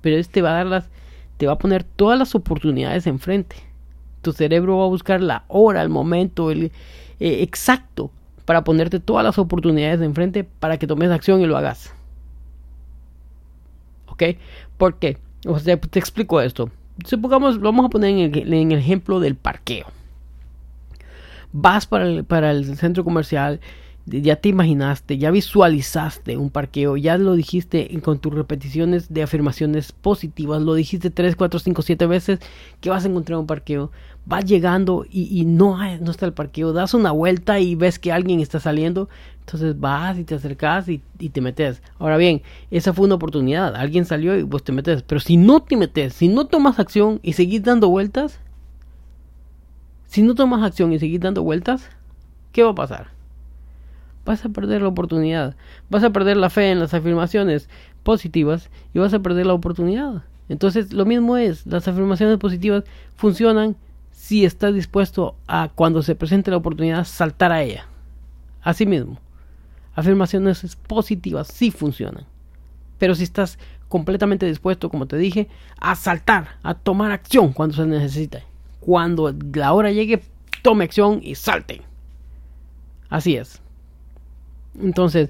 Pero 0.02 0.18
este 0.18 0.44
va 0.44 0.52
a 0.52 0.58
dar 0.58 0.68
las, 0.68 0.90
te 1.38 1.48
va 1.48 1.54
a 1.54 1.58
poner 1.58 1.84
todas 1.84 2.20
las 2.20 2.36
oportunidades 2.36 3.08
enfrente. 3.08 3.56
Tu 4.22 4.34
cerebro 4.34 4.78
va 4.78 4.84
a 4.84 4.90
buscar 4.90 5.20
la 5.20 5.46
hora, 5.48 5.82
el 5.82 5.90
momento, 5.90 6.52
el 6.52 6.66
eh, 7.20 7.42
exacto 7.42 8.12
para 8.46 8.64
ponerte 8.64 9.00
todas 9.00 9.24
las 9.24 9.40
oportunidades 9.40 10.00
enfrente 10.02 10.44
para 10.44 10.78
que 10.78 10.86
tomes 10.86 11.10
acción 11.10 11.42
y 11.42 11.48
lo 11.48 11.58
hagas. 11.58 11.92
¿Ok? 14.14 14.24
¿Por 14.78 14.96
qué? 14.96 15.18
O 15.46 15.60
sea, 15.60 15.78
te 15.78 16.00
explico 16.00 16.40
esto 16.42 16.70
supongamos, 17.06 17.60
vamos 17.60 17.86
a 17.86 17.90
poner 17.90 18.10
en 18.12 18.54
el, 18.54 18.78
ejemplo 18.78 19.20
del 19.20 19.36
parqueo. 19.36 19.88
Vas 21.52 21.86
para 21.86 22.06
el, 22.06 22.24
para 22.24 22.52
el 22.52 22.78
centro 22.78 23.04
comercial, 23.04 23.60
ya 24.06 24.36
te 24.36 24.50
imaginaste, 24.50 25.18
ya 25.18 25.32
visualizaste 25.32 26.36
un 26.36 26.50
parqueo, 26.50 26.98
ya 26.98 27.18
lo 27.18 27.36
dijiste 27.36 27.90
con 28.02 28.20
tus 28.20 28.34
repeticiones 28.34 29.14
de 29.14 29.24
afirmaciones 29.24 29.94
positivas, 29.94 30.62
lo 30.62 30.74
dijiste 30.74 31.10
3, 31.10 31.38
4, 31.38 31.60
5, 31.60 31.82
7 31.82 32.06
veces 32.08 32.40
que 32.82 32.90
vas 32.90 33.06
a 33.06 33.08
encontrar 33.08 33.40
un 33.40 33.48
parqueo, 33.48 33.92
vas 34.26 34.44
llegando 34.44 35.06
y, 35.10 35.46
no, 35.46 35.78
no 36.02 36.12
está 36.12 36.26
el 36.26 36.34
parqueo, 36.34 36.74
das 36.74 36.94
una 36.94 37.12
vuelta 37.12 37.60
y 37.62 37.76
ves 37.76 37.98
que 37.98 38.12
alguien 38.12 38.42
está 38.42 38.60
saliendo, 38.60 39.08
entonces 39.40 39.80
vas 39.80 40.18
y 40.18 40.26
te 40.26 40.36
acercas 40.36 40.90
y, 40.90 41.02
te 41.30 41.40
metes. 41.40 41.82
Ahora 41.98 42.18
bien, 42.18 42.42
esa 42.72 42.94
fue 42.94 43.06
una 43.06 43.16
oportunidad, 43.16 43.74
alguien 43.76 44.04
salió 44.04 44.38
y 44.38 44.44
vos 44.44 44.66
te 44.66 44.74
metes, 44.74 45.04
pero 45.04 45.22
si 45.22 45.38
no 45.38 45.62
te 45.62 45.78
metes, 45.78 46.14
si 46.14 46.28
no 46.28 46.48
tomas 46.48 46.78
acción 46.78 47.22
y 47.24 47.34
seguís 47.34 47.64
dando 47.64 47.90
vueltas, 47.90 48.42
si 50.08 50.24
no 50.24 50.36
tomas 50.36 50.62
acción 50.62 50.92
y 50.92 51.00
seguís 51.00 51.22
dando 51.22 51.42
vueltas, 51.42 51.90
¿qué 52.52 52.64
va 52.64 52.72
a 52.72 52.76
pasar? 52.76 53.13
Vas 54.26 54.46
a 54.46 54.50
perder 54.50 54.82
la 54.82 54.88
oportunidad. 54.88 55.56
Vas 55.90 56.04
a 56.04 56.12
perder 56.12 56.38
la 56.38 56.50
fe 56.50 56.72
en 56.72 56.80
las 56.80 56.94
afirmaciones 56.94 57.70
positivas 58.04 58.70
y 58.94 59.00
vas 59.00 59.14
a 59.14 59.20
perder 59.20 59.46
la 59.46 59.54
oportunidad. 59.54 60.24
Entonces, 60.50 60.94
lo 60.94 61.06
mismo 61.06 61.38
es, 61.38 61.66
las 61.66 61.88
afirmaciones 61.88 62.38
positivas 62.38 62.84
funcionan 63.16 63.76
si 64.12 64.46
estás 64.46 64.74
dispuesto 64.74 65.36
a, 65.48 65.70
cuando 65.74 66.02
se 66.02 66.16
presente 66.16 66.52
la 66.52 66.58
oportunidad, 66.58 67.06
saltar 67.06 67.52
a 67.52 67.62
ella. 67.62 67.88
Así 68.62 68.86
mismo. 68.86 69.20
Afirmaciones 69.96 70.76
positivas 70.88 71.48
sí 71.48 71.72
funcionan. 71.72 72.26
Pero 73.00 73.16
si 73.16 73.24
estás 73.24 73.60
completamente 73.90 74.46
dispuesto, 74.46 74.90
como 74.90 75.08
te 75.08 75.18
dije, 75.18 75.50
a 75.80 75.96
saltar, 75.96 76.58
a 76.64 76.74
tomar 76.74 77.12
acción 77.12 77.54
cuando 77.54 77.76
se 77.76 77.86
necesite. 77.86 78.44
Cuando 78.80 79.34
la 79.54 79.74
hora 79.74 79.92
llegue, 79.92 80.24
tome 80.62 80.86
acción 80.86 81.20
y 81.22 81.36
salte. 81.36 81.82
Así 83.10 83.36
es. 83.36 83.63
Entonces, 84.82 85.30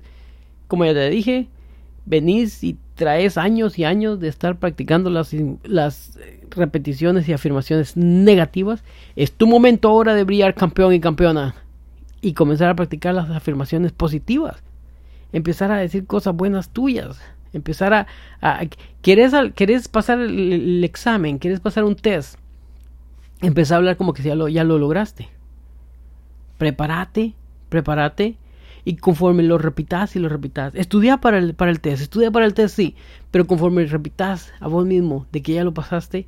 como 0.67 0.85
ya 0.85 0.93
te 0.93 1.09
dije, 1.09 1.47
venís 2.05 2.63
y 2.63 2.77
traes 2.95 3.37
años 3.37 3.79
y 3.79 3.85
años 3.85 4.19
de 4.19 4.27
estar 4.27 4.57
practicando 4.57 5.09
las, 5.09 5.33
las 5.63 6.17
repeticiones 6.51 7.27
y 7.27 7.33
afirmaciones 7.33 7.97
negativas. 7.97 8.83
Es 9.15 9.31
tu 9.31 9.47
momento 9.47 9.89
ahora 9.89 10.13
de 10.13 10.23
brillar 10.23 10.53
campeón 10.53 10.93
y 10.93 10.99
campeona 10.99 11.55
y 12.21 12.33
comenzar 12.33 12.69
a 12.69 12.75
practicar 12.75 13.13
las 13.13 13.29
afirmaciones 13.29 13.91
positivas. 13.91 14.61
Empezar 15.31 15.71
a 15.71 15.77
decir 15.77 16.05
cosas 16.05 16.35
buenas 16.35 16.69
tuyas. 16.69 17.19
Empezar 17.53 17.93
a... 17.93 18.07
¿querés, 19.01 19.87
pasar 19.87 20.19
el, 20.19 20.83
examen? 20.83 21.39
¿Quieres 21.39 21.59
pasar 21.59 21.83
un 21.83 21.95
test? 21.95 22.37
Empezar 23.41 23.75
a 23.75 23.77
hablar 23.79 23.97
como 23.97 24.13
que 24.13 24.23
ya 24.23 24.35
lo, 24.35 24.47
ya 24.47 24.63
lo 24.63 24.77
lograste. 24.77 25.27
Prepárate, 26.57 27.33
prepárate 27.69 28.37
y 28.85 28.95
conforme 28.97 29.43
lo 29.43 29.57
repitas 29.57 30.15
y 30.15 30.19
lo 30.19 30.29
repitas, 30.29 30.75
estudia 30.75 31.17
para 31.17 31.37
el, 31.37 31.53
para 31.53 31.71
el 31.71 31.79
test, 31.79 32.01
estudia 32.01 32.31
para 32.31 32.45
el 32.45 32.53
test, 32.53 32.75
sí, 32.75 32.95
pero 33.31 33.47
conforme 33.47 33.85
repitas 33.85 34.53
a 34.59 34.67
vos 34.67 34.85
mismo 34.85 35.25
de 35.31 35.41
que 35.41 35.53
ya 35.53 35.63
lo 35.63 35.73
pasaste, 35.73 36.27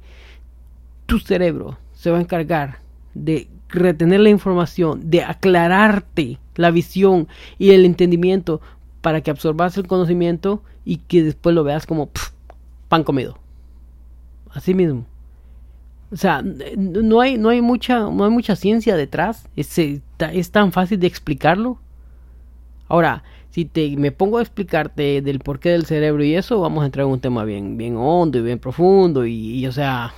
tu 1.06 1.20
cerebro 1.20 1.78
se 1.94 2.12
va 2.12 2.18
a 2.18 2.22
encargar 2.22 2.80
de 3.14 3.48
retener 3.70 4.22
la 4.22 4.30
información, 4.30 5.10
de 5.10 5.24
aclararte 5.24 6.40
la 6.56 6.72
visión 6.72 7.28
y 7.58 7.72
el 7.72 7.86
entendimiento 7.86 8.62
para 9.02 9.22
que 9.22 9.32
absorbas 9.32 9.78
el 9.78 9.88
conocimiento 9.88 10.64
y 10.84 10.98
que 10.98 11.24
después 11.24 11.54
lo 11.54 11.64
veas 11.64 11.86
como 11.86 12.10
pan 12.88 13.04
comido. 13.04 13.38
Así 14.52 14.74
mismo. 14.74 15.06
O 16.12 16.18
sea, 16.18 16.42
no 16.42 17.20
hay, 17.20 17.38
no 17.38 17.50
hay, 17.50 17.62
mucha, 17.62 18.00
no 18.00 18.24
hay 18.24 18.32
mucha 18.32 18.56
ciencia 18.56 18.96
detrás. 18.96 19.50
Es, 19.56 19.78
es 19.78 20.52
tan 20.52 20.72
fácil 20.72 21.00
de 21.00 21.08
explicarlo 21.08 21.80
Ahora, 22.88 23.24
si 23.50 23.66
te, 23.66 23.96
me 23.98 24.12
pongo 24.12 24.38
a 24.38 24.42
explicarte 24.42 25.22
del 25.22 25.40
porqué 25.40 25.70
del 25.70 25.86
cerebro 25.86 26.24
y 26.24 26.36
eso, 26.36 26.60
vamos 26.60 26.84
a 26.84 26.86
entrar 26.88 27.06
en 27.06 27.14
un 27.14 27.20
tema 27.20 27.44
bien, 27.44 27.78
bien 27.78 27.96
hondo 27.98 28.38
y 28.38 28.42
bien 28.42 28.60
profundo 28.60 29.26
y, 29.26 29.66
o 29.66 29.72
sea, 29.72 30.14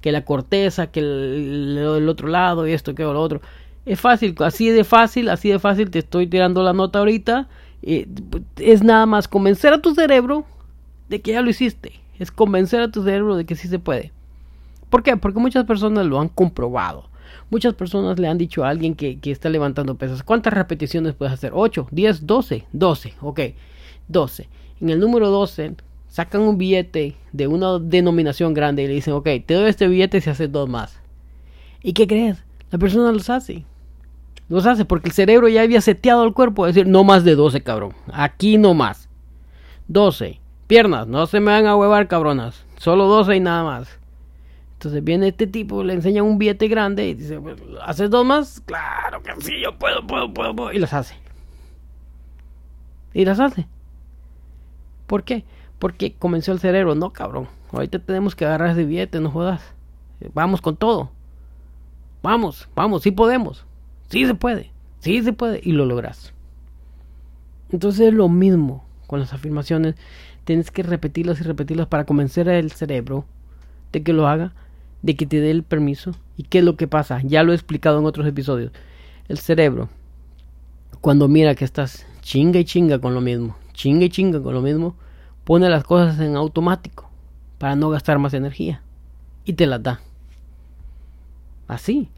que 0.00 0.12
la 0.12 0.24
corteza, 0.24 0.88
que 0.88 1.00
el, 1.00 2.06
otro 2.08 2.28
lado 2.28 2.66
y 2.66 2.72
esto, 2.72 2.94
que 2.94 3.02
lo 3.02 3.20
otro. 3.20 3.40
Es 3.86 3.98
fácil, 3.98 4.34
así 4.40 4.68
de 4.68 4.84
fácil, 4.84 5.30
así 5.30 5.48
de 5.48 5.58
fácil, 5.58 5.90
te 5.90 6.00
estoy 6.00 6.26
tirando 6.26 6.62
la 6.62 6.72
nota 6.72 6.98
ahorita. 6.98 7.48
Eh, 7.82 8.06
es 8.56 8.82
nada 8.82 9.06
más 9.06 9.26
convencer 9.26 9.72
a 9.72 9.80
tu 9.80 9.94
cerebro 9.94 10.44
de 11.08 11.20
que 11.22 11.32
ya 11.32 11.40
lo 11.40 11.50
hiciste. 11.50 11.94
Es 12.18 12.30
convencer 12.30 12.82
a 12.82 12.90
tu 12.90 13.02
cerebro 13.02 13.36
de 13.36 13.46
que 13.46 13.56
sí 13.56 13.68
se 13.68 13.78
puede. 13.78 14.12
¿Por 14.90 15.02
qué? 15.02 15.16
Porque 15.16 15.40
muchas 15.40 15.64
personas 15.64 16.04
lo 16.04 16.20
han 16.20 16.28
comprobado. 16.28 17.08
Muchas 17.50 17.74
personas 17.74 18.18
le 18.18 18.28
han 18.28 18.38
dicho 18.38 18.64
a 18.64 18.68
alguien 18.68 18.94
que, 18.94 19.18
está 19.24 19.48
levantando 19.48 19.96
pesas, 19.96 20.22
¿cuántas 20.22 20.52
repeticiones 20.52 21.14
puedes 21.14 21.34
hacer? 21.34 21.52
8, 21.54 21.88
10, 21.90 22.26
12, 22.26 22.66
12, 22.72 23.14
ok, 23.20 23.40
12. 24.08 24.48
En 24.80 24.90
el 24.90 25.00
número 25.00 25.30
12 25.30 25.74
sacan 26.08 26.42
un 26.42 26.58
billete 26.58 27.16
de 27.32 27.46
una 27.46 27.78
denominación 27.78 28.54
grande 28.54 28.82
y 28.82 28.88
le 28.88 28.94
dicen, 28.94 29.14
ok, 29.14 29.28
te 29.46 29.54
doy 29.54 29.68
este 29.68 29.88
billete 29.88 30.20
si 30.20 30.30
haces 30.30 30.50
dos 30.50 30.68
más. 30.68 31.00
¿Y 31.82 31.92
qué 31.92 32.06
crees? 32.06 32.42
La 32.70 32.78
persona 32.78 33.12
los 33.12 33.30
hace. 33.30 33.64
Los 34.48 34.66
hace 34.66 34.84
porque 34.84 35.08
el 35.08 35.14
cerebro 35.14 35.48
ya 35.48 35.62
había 35.62 35.80
seteado 35.80 36.22
al 36.22 36.34
cuerpo, 36.34 36.66
decir, 36.66 36.86
no 36.86 37.04
más 37.04 37.22
de 37.22 37.36
12, 37.36 37.62
cabrón. 37.62 37.94
Aquí 38.12 38.58
no 38.58 38.74
más. 38.74 39.08
12. 39.86 40.40
Piernas, 40.66 41.06
no 41.06 41.26
se 41.26 41.38
me 41.38 41.52
van 41.52 41.66
a 41.66 41.76
huevar, 41.76 42.08
cabronas. 42.08 42.64
Solo 42.76 43.06
12 43.06 43.36
y 43.36 43.40
nada 43.40 43.62
más. 43.62 43.99
Entonces 44.80 45.04
viene 45.04 45.28
este 45.28 45.46
tipo, 45.46 45.84
le 45.84 45.92
enseña 45.92 46.22
un 46.22 46.38
billete 46.38 46.66
grande 46.66 47.06
y 47.06 47.12
dice, 47.12 47.38
¿haces 47.82 48.08
dos 48.08 48.24
más? 48.24 48.62
Claro 48.64 49.22
que 49.22 49.30
sí, 49.42 49.52
yo 49.62 49.78
puedo, 49.78 50.06
puedo, 50.06 50.32
puedo, 50.32 50.56
puedo. 50.56 50.72
Y 50.72 50.78
las 50.78 50.94
hace. 50.94 51.16
Y 53.12 53.26
las 53.26 53.40
hace. 53.40 53.66
¿Por 55.06 55.22
qué? 55.22 55.44
Porque 55.78 56.14
comenzó 56.14 56.52
el 56.52 56.60
cerebro. 56.60 56.94
No, 56.94 57.12
cabrón. 57.12 57.46
Ahorita 57.72 57.98
tenemos 57.98 58.34
que 58.34 58.46
agarrar 58.46 58.70
ese 58.70 58.86
billete, 58.86 59.20
no 59.20 59.30
jodas. 59.30 59.60
Vamos 60.32 60.62
con 60.62 60.78
todo. 60.78 61.10
Vamos, 62.22 62.66
vamos, 62.74 63.02
sí 63.02 63.10
podemos. 63.10 63.66
Sí 64.08 64.24
se 64.24 64.34
puede. 64.34 64.72
Sí 65.00 65.22
se 65.22 65.34
puede. 65.34 65.60
Y 65.62 65.72
lo 65.72 65.84
logras. 65.84 66.32
Entonces 67.70 68.08
es 68.08 68.14
lo 68.14 68.30
mismo 68.30 68.82
con 69.06 69.20
las 69.20 69.34
afirmaciones. 69.34 69.96
Tienes 70.44 70.70
que 70.70 70.82
repetirlas 70.82 71.38
y 71.38 71.44
repetirlas 71.44 71.86
para 71.86 72.06
convencer 72.06 72.48
al 72.48 72.70
cerebro 72.70 73.26
de 73.92 74.02
que 74.02 74.14
lo 74.14 74.26
haga 74.26 74.54
de 75.02 75.16
que 75.16 75.26
te 75.26 75.40
dé 75.40 75.50
el 75.50 75.62
permiso. 75.62 76.12
¿Y 76.36 76.44
qué 76.44 76.58
es 76.58 76.64
lo 76.64 76.76
que 76.76 76.88
pasa? 76.88 77.20
Ya 77.22 77.42
lo 77.42 77.52
he 77.52 77.54
explicado 77.54 77.98
en 77.98 78.06
otros 78.06 78.26
episodios. 78.26 78.72
El 79.28 79.38
cerebro, 79.38 79.88
cuando 81.00 81.28
mira 81.28 81.54
que 81.54 81.64
estás 81.64 82.06
chinga 82.20 82.58
y 82.60 82.64
chinga 82.64 82.98
con 82.98 83.14
lo 83.14 83.20
mismo, 83.20 83.56
chinga 83.72 84.04
y 84.04 84.10
chinga 84.10 84.42
con 84.42 84.54
lo 84.54 84.60
mismo, 84.60 84.96
pone 85.44 85.68
las 85.68 85.84
cosas 85.84 86.20
en 86.20 86.36
automático 86.36 87.10
para 87.58 87.76
no 87.76 87.90
gastar 87.90 88.18
más 88.18 88.34
energía 88.34 88.82
y 89.44 89.54
te 89.54 89.66
las 89.66 89.82
da. 89.82 90.00
Así. 91.68 92.08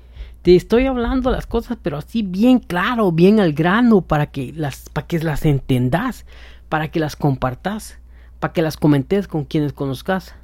Te 0.43 0.57
estoy 0.57 0.87
hablando 0.87 1.31
las 1.31 1.47
cosas, 1.47 1.79
pero 1.81 1.99
así 1.99 2.23
bien 2.23 2.59
claro, 2.59 3.13
bien 3.13 3.39
al 3.39 3.53
grano, 3.53 4.01
para 4.01 4.27
que 4.27 4.53
las, 4.53 4.89
para 4.89 5.07
que 5.07 5.21
las 5.21 5.45
entendas, 5.45 6.27
para 6.69 6.91
que 6.91 6.99
las 6.99 7.15
compartas, 7.15 7.99
para 8.41 8.53
que 8.53 8.63
las 8.63 8.77
comentes 8.77 9.29
con 9.29 9.45
quienes 9.45 9.73
conozcas. 9.73 10.35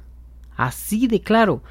Así 0.55 1.07
de 1.07 1.19
claro. 1.19 1.61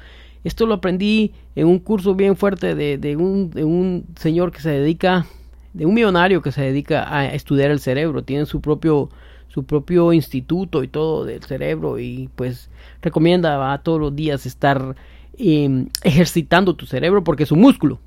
Esto 0.43 0.65
lo 0.65 0.75
aprendí 0.75 1.33
en 1.55 1.67
un 1.67 1.79
curso 1.79 2.15
bien 2.15 2.35
fuerte 2.35 2.75
de, 2.75 2.97
de, 2.97 3.15
un, 3.15 3.49
de 3.51 3.63
un 3.63 4.05
señor 4.15 4.51
que 4.51 4.61
se 4.61 4.69
dedica, 4.69 5.25
de 5.73 5.85
un 5.85 5.93
millonario 5.93 6.41
que 6.41 6.51
se 6.51 6.61
dedica 6.61 7.13
a 7.13 7.25
estudiar 7.33 7.71
el 7.71 7.79
cerebro. 7.79 8.23
Tiene 8.23 8.45
su 8.45 8.61
propio, 8.61 9.09
su 9.49 9.65
propio 9.65 10.13
instituto 10.13 10.83
y 10.83 10.87
todo 10.87 11.25
del 11.25 11.43
cerebro 11.43 11.99
y 11.99 12.29
pues 12.35 12.69
recomienda 13.01 13.73
a 13.73 13.81
todos 13.83 13.99
los 13.99 14.15
días 14.15 14.45
estar 14.45 14.95
eh, 15.37 15.87
ejercitando 16.03 16.75
tu 16.75 16.85
cerebro 16.85 17.23
porque 17.23 17.43
es 17.43 17.51
un 17.51 17.59
músculo. 17.59 17.99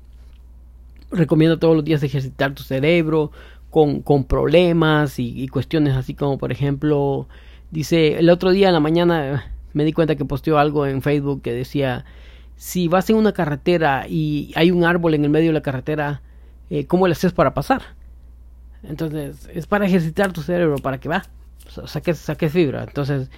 Recomienda 1.11 1.57
todos 1.57 1.75
los 1.75 1.85
días 1.85 2.01
ejercitar 2.01 2.55
tu 2.55 2.63
cerebro 2.63 3.31
con, 3.69 4.01
con 4.01 4.23
problemas 4.23 5.19
y, 5.19 5.39
y 5.39 5.47
cuestiones 5.47 5.95
así 5.95 6.13
como 6.15 6.37
por 6.37 6.51
ejemplo 6.51 7.27
dice 7.71 8.19
el 8.19 8.29
otro 8.29 8.51
día 8.51 8.67
en 8.67 8.73
la 8.73 8.79
mañana 8.79 9.51
me 9.73 9.83
di 9.83 9.93
cuenta 9.93 10.15
que 10.15 10.25
posteó 10.25 10.59
algo 10.59 10.85
en 10.85 11.01
Facebook 11.01 11.41
que 11.41 11.53
decía 11.53 12.05
si 12.63 12.87
vas 12.87 13.09
en 13.09 13.17
una 13.17 13.33
carretera 13.33 14.05
y 14.07 14.53
hay 14.55 14.71
un 14.71 14.85
árbol 14.85 15.13
en 15.15 15.25
el 15.25 15.29
medio 15.29 15.49
de 15.49 15.53
la 15.53 15.61
carretera, 15.61 16.21
eh, 16.69 16.87
¿cómo 16.87 17.07
le 17.07 17.11
haces 17.11 17.33
para 17.33 17.53
pasar? 17.53 17.81
Entonces, 18.83 19.49
es 19.53 19.67
para 19.67 19.85
ejercitar 19.85 20.31
tu 20.31 20.41
cerebro, 20.41 20.77
para 20.77 20.97
que 20.97 21.09
va, 21.09 21.23
saques, 21.67 22.19
saques 22.19 22.53
fibra. 22.53 22.85
Entonces, 22.85 23.29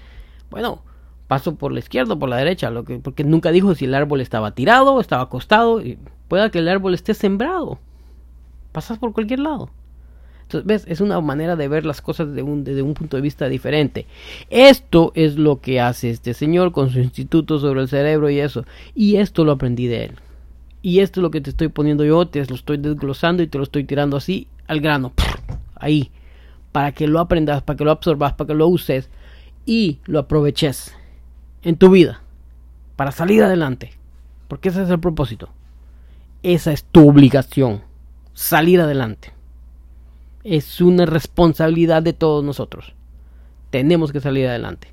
bueno, 0.52 0.84
paso 1.28 1.56
por 1.56 1.72
la 1.72 1.80
izquierda 1.80 2.14
o 2.14 2.20
por 2.20 2.30
la 2.30 2.38
derecha, 2.38 2.70
lo 2.70 2.86
que, 2.86 3.00
porque 3.00 3.24
nunca 3.24 3.52
dijo 3.52 3.74
si 3.74 3.86
el 3.86 3.96
árbol 3.96 4.22
estaba 4.22 4.52
tirado, 4.52 5.02
estaba 5.02 5.24
acostado, 5.24 5.82
y 5.82 5.98
pueda 6.28 6.52
que 6.52 6.60
el 6.60 6.70
árbol 6.70 6.94
esté 6.94 7.16
sembrado. 7.16 7.80
Pasas 8.74 9.00
por 9.00 9.12
cualquier 9.12 9.40
lado. 9.40 9.72
Entonces, 10.46 10.68
¿ves? 10.68 10.86
Es 10.88 11.02
una 11.02 11.20
manera 11.22 11.56
de 11.56 11.68
ver 11.68 11.86
las 11.86 12.02
cosas 12.02 12.30
desde 12.30 12.44
un, 12.44 12.68
un 12.68 12.94
punto 12.94 13.18
de 13.18 13.22
vista 13.22 13.50
diferente. 13.50 14.06
Esto 14.52 15.12
es 15.16 15.38
lo 15.38 15.60
que 15.60 15.82
hace 15.82 16.12
este 16.12 16.36
señor 16.36 16.72
con 16.72 16.92
su 16.92 17.00
instituto 17.00 17.58
sobre 17.58 17.82
el 17.82 17.88
cerebro 17.88 18.30
y 18.30 18.40
eso. 18.40 18.64
Y 18.94 19.16
esto 19.16 19.44
lo 19.44 19.54
aprendí 19.54 19.88
de 19.88 20.06
él. 20.06 20.12
Y 20.84 21.00
esto 21.00 21.20
es 21.20 21.24
lo 21.24 21.32
que 21.32 21.42
te 21.42 21.50
estoy 21.50 21.70
poniendo 21.70 22.06
yo, 22.06 22.28
te 22.28 22.46
lo 22.46 22.54
estoy 22.54 22.78
desglosando 22.78 23.42
y 23.42 23.48
te 23.48 23.58
lo 23.58 23.64
estoy 23.64 23.86
tirando 23.86 24.18
así 24.18 24.48
al 24.68 24.82
grano. 24.82 25.14
Ahí. 25.74 26.12
Para 26.72 26.92
que 26.92 27.08
lo 27.08 27.20
aprendas, 27.20 27.64
para 27.64 27.78
que 27.78 27.84
lo 27.84 27.92
absorbas, 27.92 28.34
para 28.34 28.50
que 28.50 28.54
lo 28.54 28.68
uses 28.68 29.10
y 29.66 30.00
lo 30.06 30.20
aproveches 30.20 30.94
en 31.64 31.76
tu 31.78 31.90
vida. 31.90 32.22
Para 32.96 33.12
salir 33.12 33.42
adelante. 33.42 33.94
Porque 34.48 34.70
ese 34.70 34.84
es 34.84 34.90
el 34.92 35.00
propósito. 35.00 35.50
Esa 36.44 36.72
es 36.72 36.84
tu 36.84 37.10
obligación. 37.10 37.82
Salir 38.36 38.80
adelante 38.80 39.35
es 40.46 40.80
una 40.80 41.06
responsabilidad 41.06 42.04
de 42.04 42.14
todos 42.14 42.44
nosotros. 42.44 42.94
Tenemos 43.72 44.14
que 44.14 44.22
salir 44.22 44.48
adelante. 44.48 44.88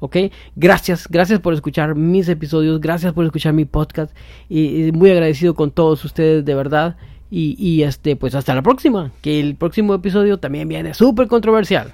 ¿Ok? 0.00 0.16
Gracias, 0.56 1.06
gracias 1.08 1.40
por 1.40 1.54
escuchar 1.54 1.94
mis 1.94 2.28
episodios, 2.28 2.80
gracias 2.80 3.12
por 3.12 3.24
escuchar 3.24 3.52
mi 3.52 3.64
podcast 3.64 4.16
y, 4.48 4.90
muy 4.92 5.10
agradecido 5.10 5.54
con 5.54 5.70
todos 5.70 6.04
ustedes 6.04 6.44
de 6.44 6.54
verdad. 6.54 6.96
Y, 7.30 7.56
y 7.58 7.82
este, 7.82 8.16
pues 8.16 8.34
hasta 8.34 8.54
la 8.54 8.62
próxima, 8.62 9.12
que 9.20 9.38
el 9.38 9.54
próximo 9.54 9.94
episodio 9.94 10.38
también 10.38 10.66
viene 10.66 10.94
súper 10.94 11.28
controversial. 11.28 11.92